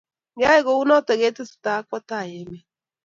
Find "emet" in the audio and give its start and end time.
2.39-2.67